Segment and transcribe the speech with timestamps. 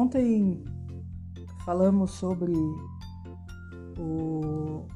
[0.00, 0.64] Ontem
[1.62, 2.54] falamos sobre
[3.98, 4.86] o,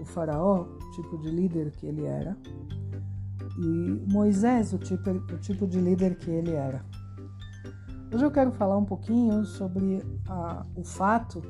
[0.00, 2.34] o faraó, o tipo de líder que ele era,
[3.58, 6.82] e Moisés, o tipo, o tipo de líder que ele era.
[8.10, 11.42] Hoje eu quero falar um pouquinho sobre a, o fato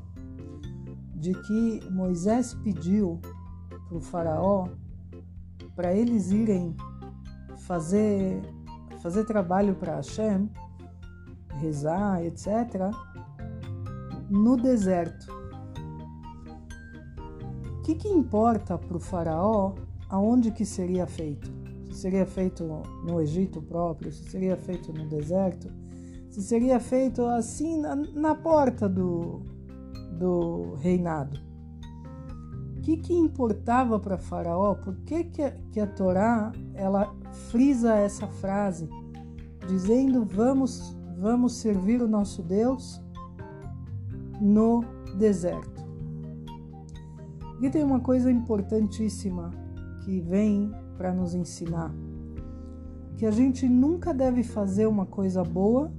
[1.14, 3.20] de que Moisés pediu
[3.88, 4.66] para o faraó
[5.76, 6.74] para eles irem
[7.58, 8.42] fazer,
[9.00, 10.50] fazer trabalho para Hashem,
[11.58, 12.92] rezar, etc.,
[14.28, 15.32] no deserto.
[17.78, 19.74] O que, que importa para o faraó
[20.08, 21.50] aonde que seria feito?
[21.86, 22.64] Se seria feito
[23.04, 25.68] no Egito próprio, se seria feito no deserto,
[26.30, 29.42] se seria feito assim na, na porta do,
[30.12, 31.40] do reinado.
[32.76, 34.74] O que, que importava para Faraó?
[34.74, 37.14] Por que, que, que a Torá ela
[37.50, 38.88] frisa essa frase,
[39.66, 43.02] dizendo vamos, vamos servir o nosso Deus
[44.40, 44.84] no
[45.16, 45.84] deserto?
[47.60, 49.50] E tem uma coisa importantíssima
[50.04, 51.92] que vem para nos ensinar:
[53.16, 55.92] que a gente nunca deve fazer uma coisa boa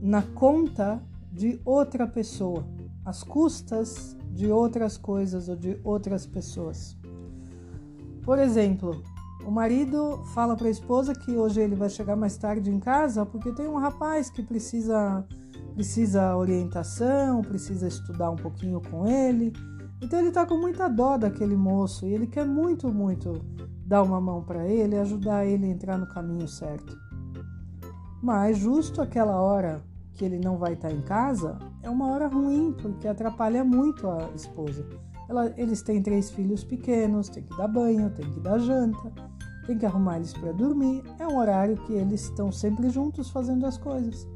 [0.00, 1.02] na conta
[1.32, 2.64] de outra pessoa,
[3.04, 6.96] às custas de outras coisas ou de outras pessoas.
[8.22, 9.02] Por exemplo,
[9.46, 13.26] o marido fala para a esposa que hoje ele vai chegar mais tarde em casa
[13.26, 15.24] porque tem um rapaz que precisa
[15.74, 19.52] precisa orientação, precisa estudar um pouquinho com ele.
[20.02, 23.40] Então ele está com muita dó daquele moço e ele quer muito, muito
[23.86, 26.96] dar uma mão para ele, ajudar ele a entrar no caminho certo.
[28.22, 29.82] Mas justo aquela hora
[30.12, 34.28] que ele não vai estar em casa, é uma hora ruim, porque atrapalha muito a
[34.34, 34.86] esposa.
[35.32, 39.10] Ela, eles têm três filhos pequenos, tem que dar banho, tem que dar janta,
[39.66, 41.02] tem que arrumar eles para dormir.
[41.18, 44.28] É um horário que eles estão sempre juntos fazendo as coisas.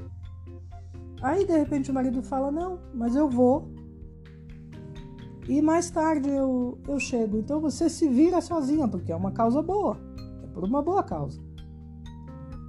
[1.20, 3.70] Aí de repente o marido fala: Não, mas eu vou.
[5.46, 7.36] E mais tarde eu, eu chego.
[7.36, 9.98] Então você se vira sozinha, porque é uma causa boa.
[10.42, 11.38] É por uma boa causa.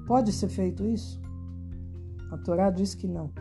[0.05, 1.21] Pode ser feito isso?
[2.29, 3.31] A Torá diz que não.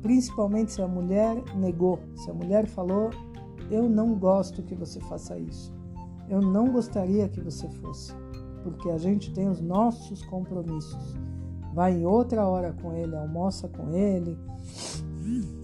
[0.00, 3.10] Principalmente se a mulher negou, se a mulher falou:
[3.70, 5.72] Eu não gosto que você faça isso.
[6.28, 8.12] Eu não gostaria que você fosse,
[8.62, 11.16] porque a gente tem os nossos compromissos.
[11.72, 14.36] Vai em outra hora com ele, almoça com ele,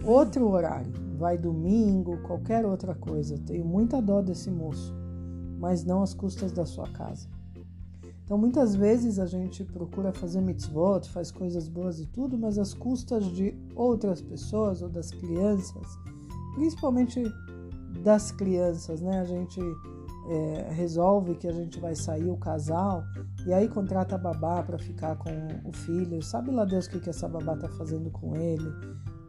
[0.04, 3.36] outro horário, vai domingo, qualquer outra coisa.
[3.38, 4.94] Tenho muita dó desse moço,
[5.58, 7.28] mas não às custas da sua casa.
[8.24, 12.74] Então, muitas vezes a gente procura fazer mitzvot, faz coisas boas e tudo, mas às
[12.74, 15.86] custas de outras pessoas ou das crianças,
[16.56, 17.22] principalmente
[17.96, 19.20] das crianças, né?
[19.20, 19.60] A gente
[20.28, 23.02] é, resolve que a gente vai sair o casal
[23.46, 25.30] e aí contrata a babá para ficar com
[25.64, 26.22] o filho.
[26.22, 28.70] Sabe lá Deus o que, que essa babá tá fazendo com ele?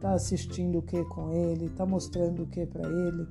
[0.00, 1.68] Tá assistindo o que com ele?
[1.70, 3.26] Tá mostrando o que para ele?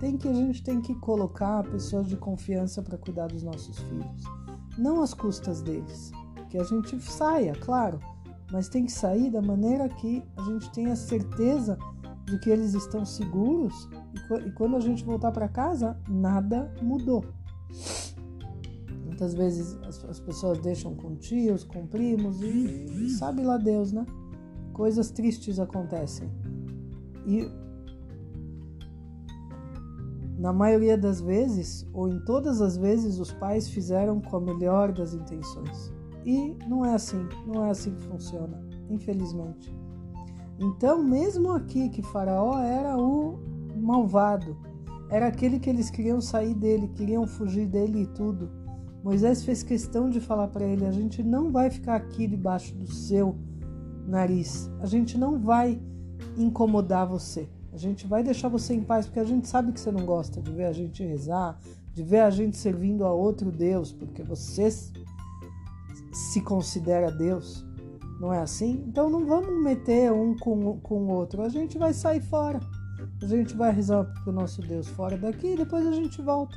[0.00, 4.24] Tem que a gente tem que colocar pessoas de confiança para cuidar dos nossos filhos
[4.78, 6.12] não às custas deles.
[6.48, 7.98] Que a gente saia, claro,
[8.52, 11.78] mas tem que sair da maneira que a gente tenha certeza
[12.24, 13.88] de que eles estão seguros
[14.46, 17.24] e, quando a gente voltar para casa, nada mudou.
[19.04, 23.92] Muitas vezes as, as, pessoas deixam com tios, com primos e, e sabe lá Deus,
[23.92, 24.04] né?
[24.72, 26.28] Coisas tristes acontecem.
[27.26, 27.48] E
[30.38, 34.92] na maioria das vezes, ou em todas as vezes, os pais fizeram com a melhor
[34.92, 35.92] das intenções.
[36.24, 38.60] E não é assim, não é assim que funciona,
[38.90, 39.74] infelizmente.
[40.58, 44.56] Então, mesmo aqui que Faraó era o malvado,
[45.10, 48.50] era aquele que eles queriam sair dele, queriam fugir dele e tudo.
[49.02, 52.90] Moisés fez questão de falar para ele: a gente não vai ficar aqui debaixo do
[52.90, 53.36] seu
[54.06, 55.80] nariz, a gente não vai
[56.36, 57.48] incomodar você.
[57.72, 60.40] A gente vai deixar você em paz porque a gente sabe que você não gosta
[60.40, 61.58] de ver a gente rezar,
[61.92, 67.66] de ver a gente servindo a outro Deus, porque você se considera Deus.
[68.20, 68.84] Não é assim?
[68.86, 71.42] Então não vamos meter um com, com o outro.
[71.42, 72.60] A gente vai sair fora.
[73.24, 76.56] A gente vai rezar para o nosso Deus fora daqui e depois a gente volta.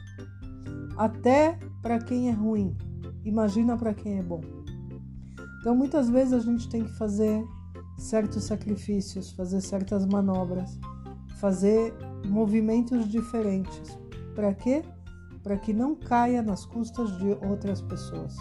[0.97, 2.75] Até para quem é ruim.
[3.23, 4.41] Imagina para quem é bom.
[5.59, 7.43] Então muitas vezes a gente tem que fazer
[7.97, 10.77] certos sacrifícios, fazer certas manobras
[11.37, 11.93] fazer
[12.25, 13.97] movimentos diferentes.
[14.35, 14.83] Para quê?
[15.43, 18.35] Para que não caia nas custas de outras pessoas.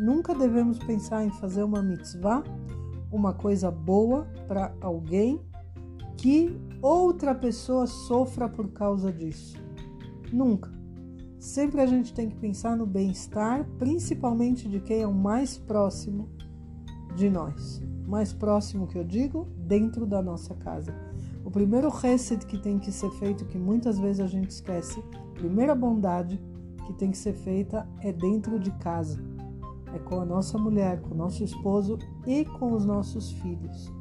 [0.00, 2.42] Nunca devemos pensar em fazer uma mitzvah,
[3.10, 5.40] uma coisa boa para alguém
[6.16, 9.56] que outra pessoa sofra por causa disso.
[10.32, 10.70] Nunca.
[11.38, 16.28] Sempre a gente tem que pensar no bem-estar, principalmente de quem é o mais próximo
[17.14, 17.80] de nós.
[18.06, 20.94] Mais próximo que eu digo, dentro da nossa casa.
[21.44, 25.02] O primeiro reset que tem que ser feito, que muitas vezes a gente esquece,
[25.34, 26.40] primeira bondade
[26.86, 29.22] que tem que ser feita é dentro de casa.
[29.94, 33.97] É com a nossa mulher, com o nosso esposo e com os nossos filhos.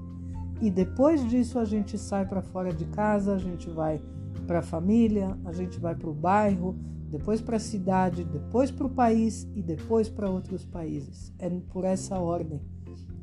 [0.62, 4.01] E depois disso a gente sai para fora de casa, a gente vai
[4.45, 6.75] para a família, a gente vai para o bairro,
[7.09, 11.33] depois para a cidade, depois para o país e depois para outros países.
[11.38, 12.62] É por essa ordem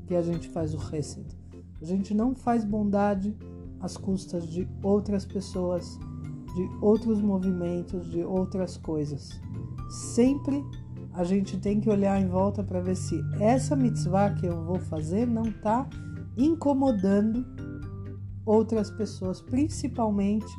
[0.07, 1.27] que a gente faz o reset.
[1.81, 3.37] A gente não faz bondade
[3.81, 5.99] às custas de outras pessoas,
[6.55, 9.41] de outros movimentos, de outras coisas.
[9.91, 10.65] Sempre
[11.13, 14.79] a gente tem que olhar em volta para ver se essa mitzvah que eu vou
[14.79, 15.89] fazer não está
[16.37, 17.45] incomodando
[18.45, 20.55] outras pessoas, principalmente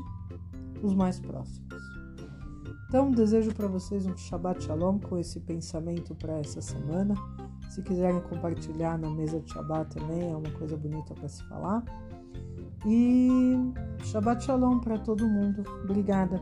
[0.82, 1.66] os mais próximos.
[2.88, 7.14] Então, desejo para vocês um Shabbat Shalom com esse pensamento para essa semana.
[7.70, 11.84] Se quiserem compartilhar na mesa de Shabbat também, é uma coisa bonita para se falar.
[12.86, 13.30] E
[14.04, 15.64] Shabbat Shalom para todo mundo.
[15.84, 16.42] Obrigada.